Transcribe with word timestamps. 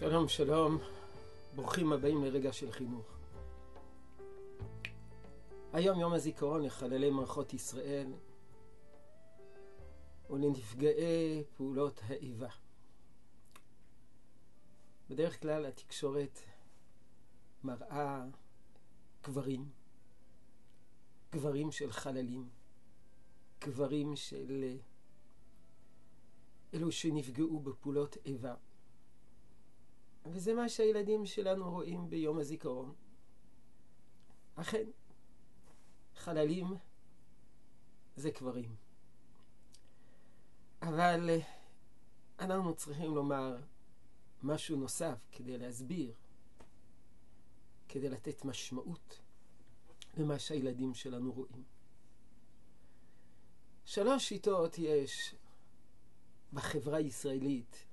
שלום, 0.00 0.28
שלום, 0.28 0.78
ברוכים 1.54 1.92
הבאים 1.92 2.24
לרגע 2.24 2.52
של 2.52 2.72
חינוך. 2.72 3.06
היום 5.72 6.00
יום 6.00 6.12
הזיכרון 6.12 6.62
לחללי 6.62 7.10
מערכות 7.10 7.54
ישראל 7.54 8.12
ולנפגעי 10.30 11.44
פעולות 11.56 12.00
האיבה. 12.04 12.48
בדרך 15.10 15.40
כלל 15.42 15.66
התקשורת 15.66 16.38
מראה 17.64 18.24
קברים, 19.20 19.68
קברים 21.30 21.72
של 21.72 21.92
חללים, 21.92 22.48
קברים 23.58 24.16
של 24.16 24.76
אלו 26.74 26.92
שנפגעו 26.92 27.60
בפעולות 27.60 28.16
איבה. 28.24 28.54
וזה 30.26 30.54
מה 30.54 30.68
שהילדים 30.68 31.26
שלנו 31.26 31.70
רואים 31.70 32.10
ביום 32.10 32.38
הזיכרון. 32.38 32.94
אכן, 34.54 34.90
חללים 36.14 36.66
זה 38.16 38.30
קברים. 38.30 38.74
אבל 40.82 41.40
אנחנו 42.38 42.74
צריכים 42.74 43.14
לומר 43.14 43.56
משהו 44.42 44.76
נוסף 44.76 45.26
כדי 45.32 45.58
להסביר, 45.58 46.12
כדי 47.88 48.08
לתת 48.08 48.44
משמעות 48.44 49.20
למה 50.16 50.38
שהילדים 50.38 50.94
שלנו 50.94 51.32
רואים. 51.32 51.64
שלוש 53.84 54.28
שיטות 54.28 54.78
יש 54.78 55.34
בחברה 56.52 56.96
הישראלית 56.96 57.86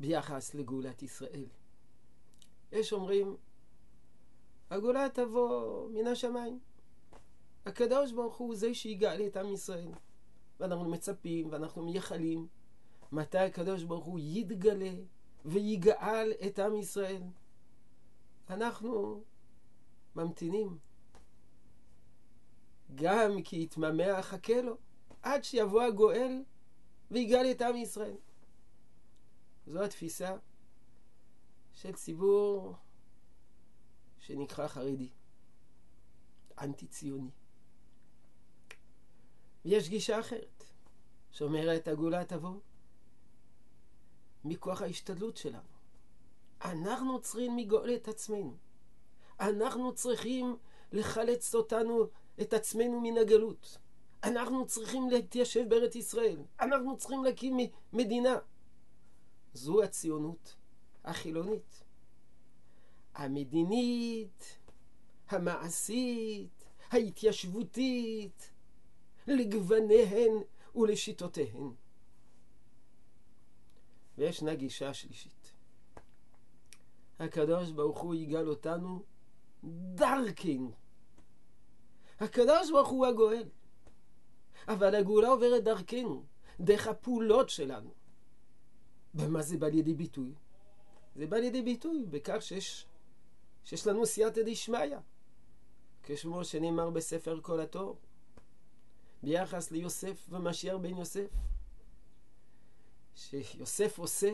ביחס 0.00 0.54
לגאולת 0.54 1.02
ישראל. 1.02 1.46
יש 2.72 2.92
אומרים, 2.92 3.36
הגאולה 4.70 5.06
תבוא 5.14 5.88
מן 5.90 6.06
השמיים. 6.06 6.58
הקדוש 7.66 8.12
ברוך 8.12 8.36
הוא 8.36 8.54
זה 8.56 8.74
שיגאל 8.74 9.26
את 9.26 9.36
עם 9.36 9.52
ישראל. 9.52 9.92
ואנחנו 10.60 10.90
מצפים 10.90 11.48
ואנחנו 11.52 11.84
מייחלים 11.84 12.46
מתי 13.12 13.38
הקדוש 13.38 13.82
ברוך 13.82 14.04
הוא 14.04 14.18
יתגלה 14.22 14.92
ויגאל 15.44 16.32
את 16.46 16.58
עם 16.58 16.76
ישראל. 16.76 17.22
אנחנו 18.50 19.22
ממתינים. 20.16 20.78
גם 22.94 23.42
כי 23.42 23.62
יתממע 23.62 24.22
חכה 24.22 24.60
לו, 24.60 24.76
עד 25.22 25.44
שיבוא 25.44 25.82
הגואל 25.82 26.42
ויגאל 27.10 27.50
את 27.50 27.62
עם 27.62 27.76
ישראל. 27.76 28.16
זו 29.68 29.84
התפיסה 29.84 30.36
של 31.72 31.92
ציבור 31.92 32.74
שנקרא 34.18 34.68
חרדי, 34.68 35.10
אנטי-ציוני. 36.60 37.30
ויש 39.64 39.88
גישה 39.88 40.20
אחרת, 40.20 40.64
שאומרת 41.30 41.88
הגאולה 41.88 42.24
תבוא 42.24 42.60
מכוח 44.44 44.82
ההשתדלות 44.82 45.36
שלנו. 45.36 45.68
אנחנו 46.64 47.20
צריכים 47.20 47.58
לגאול 47.58 47.94
את 47.94 48.08
עצמנו. 48.08 48.56
אנחנו 49.40 49.94
צריכים 49.94 50.56
לחלץ 50.92 51.54
אותנו, 51.54 52.06
את 52.40 52.52
עצמנו 52.52 53.00
מן 53.00 53.18
הגלות. 53.18 53.78
אנחנו 54.24 54.66
צריכים 54.66 55.10
להתיישב 55.10 55.68
בארץ 55.68 55.94
ישראל. 55.94 56.42
אנחנו 56.60 56.96
צריכים 56.96 57.24
להקים 57.24 57.56
מדינה. 57.92 58.38
זו 59.58 59.82
הציונות 59.82 60.54
החילונית. 61.04 61.84
המדינית, 63.14 64.58
המעשית, 65.28 66.64
ההתיישבותית, 66.90 68.50
לגווניהן 69.26 70.32
ולשיטותיהן. 70.76 71.70
וישנה 74.18 74.54
גישה 74.54 74.94
שלישית. 74.94 75.52
הקדוש 77.18 77.70
ברוך 77.70 77.98
הוא 77.98 78.14
יגאל 78.14 78.48
אותנו 78.48 79.02
דרכנו. 79.94 80.72
הקדוש 82.20 82.70
ברוך 82.70 82.88
הוא 82.88 83.06
הגואל. 83.06 83.48
אבל 84.68 84.94
הגאולה 84.94 85.28
עוברת 85.28 85.64
דרכנו, 85.64 86.24
דרך 86.60 86.86
הפעולות 86.86 87.50
שלנו. 87.50 87.97
במה 89.18 89.42
זה 89.42 89.56
בא 89.56 89.66
לידי 89.66 89.94
ביטוי? 89.94 90.34
זה 91.16 91.26
בא 91.26 91.36
לידי 91.36 91.62
ביטוי 91.62 92.06
בכך 92.10 92.36
שיש, 92.40 92.86
שיש 93.64 93.86
לנו 93.86 94.06
סייעתא 94.06 94.40
דשמיא, 94.46 94.96
כשמו 96.02 96.44
שנאמר 96.44 96.90
בספר 96.90 97.40
כל 97.42 97.60
התור, 97.60 97.98
ביחס 99.22 99.70
ליוסף 99.70 100.26
ומשיח 100.30 100.76
בן 100.76 100.98
יוסף, 100.98 101.28
שיוסף 103.14 103.98
עושה 103.98 104.30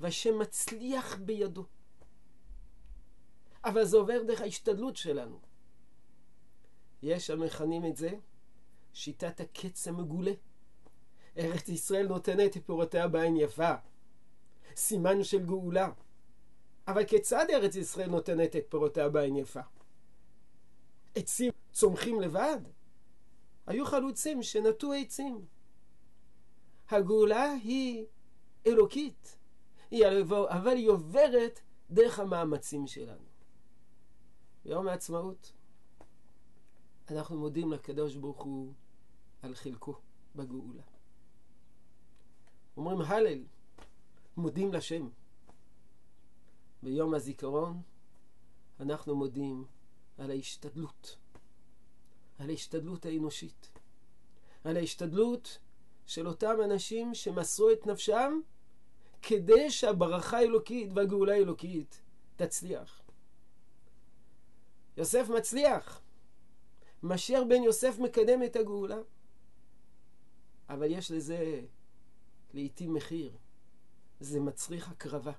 והשם 0.00 0.38
מצליח 0.38 1.16
בידו. 1.16 1.64
אבל 3.64 3.84
זה 3.84 3.96
עובר 3.96 4.22
דרך 4.22 4.40
ההשתדלות 4.40 4.96
שלנו. 4.96 5.40
יש 7.02 7.30
המכנים 7.30 7.86
את 7.86 7.96
זה 7.96 8.10
שיטת 8.92 9.40
הקץ 9.40 9.88
המגולה. 9.88 10.32
ארץ 11.36 11.68
ישראל 11.68 12.06
נותנת 12.06 12.56
את 12.56 12.66
פירותיה 12.66 13.08
בעין 13.08 13.36
יפה. 13.36 13.74
סימן 14.76 15.24
של 15.24 15.46
גאולה. 15.46 15.90
אבל 16.88 17.04
כיצד 17.04 17.46
ארץ 17.50 17.74
ישראל 17.76 18.10
נותנת 18.10 18.56
את 18.56 18.64
פירותיה 18.68 19.08
בעין 19.08 19.36
יפה? 19.36 19.60
עצים 21.14 21.52
צומחים 21.72 22.20
לבד? 22.20 22.60
היו 23.66 23.86
חלוצים 23.86 24.42
שנטו 24.42 24.92
עצים. 24.92 25.44
הגאולה 26.88 27.52
היא 27.52 28.06
אלוקית, 28.66 29.36
היא 29.90 30.04
אבל 30.48 30.76
היא 30.76 30.88
עוברת 30.88 31.60
דרך 31.90 32.18
המאמצים 32.18 32.86
שלנו. 32.86 33.24
ביום 34.64 34.88
העצמאות 34.88 35.52
אנחנו 37.10 37.38
מודים 37.38 37.72
לקדוש 37.72 38.16
ברוך 38.16 38.42
הוא 38.42 38.72
על 39.42 39.54
חלקו 39.54 39.94
בגאולה. 40.36 40.82
אומרים 42.76 43.00
הלל, 43.00 43.44
מודים 44.36 44.72
לשם. 44.72 45.08
ביום 46.82 47.14
הזיכרון 47.14 47.82
אנחנו 48.80 49.16
מודים 49.16 49.64
על 50.18 50.30
ההשתדלות, 50.30 51.16
על 52.38 52.50
ההשתדלות 52.50 53.06
האנושית, 53.06 53.70
על 54.64 54.76
ההשתדלות 54.76 55.58
של 56.06 56.28
אותם 56.28 56.56
אנשים 56.64 57.14
שמסרו 57.14 57.70
את 57.70 57.86
נפשם 57.86 58.40
כדי 59.22 59.70
שהברכה 59.70 60.38
האלוקית 60.38 60.90
והגאולה 60.94 61.34
האלוקית 61.34 62.02
תצליח. 62.36 63.02
יוסף 64.96 65.28
מצליח, 65.28 66.02
משיח 67.02 67.42
בן 67.48 67.62
יוסף 67.62 67.98
מקדם 67.98 68.42
את 68.42 68.56
הגאולה, 68.56 68.98
אבל 70.68 70.86
יש 70.90 71.10
לזה 71.10 71.60
לעיתים 72.54 72.94
מחיר. 72.94 73.36
זה 74.22 74.40
מצריך 74.40 74.90
הקרבה. 74.90 75.32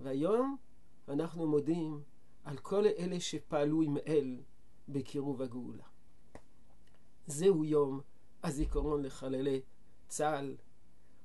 והיום 0.00 0.56
אנחנו 1.08 1.46
מודים 1.46 2.02
על 2.44 2.56
כל 2.56 2.86
אלה 2.86 3.20
שפעלו 3.20 3.82
עם 3.82 3.96
אל 4.06 4.40
בקירוב 4.88 5.42
הגאולה. 5.42 5.84
זהו 7.26 7.64
יום 7.64 8.00
הזיכרון 8.42 9.02
לחללי 9.02 9.60
צה"ל, 10.08 10.56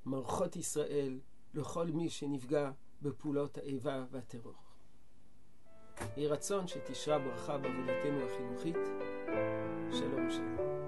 מערכות 0.05 0.55
ישראל, 0.55 1.19
לכל 1.53 1.87
מי 1.87 2.09
שנפגע 2.09 2.71
בפעולות 3.01 3.57
האיבה 3.57 4.05
והטרור. 4.11 4.53
יהי 6.17 6.27
רצון 6.27 6.67
שתשרה 6.67 7.19
ברכה 7.19 7.57
בעבודתנו 7.57 8.25
החינוכית. 8.25 8.75
שלום 9.91 10.31
שלום. 10.31 10.78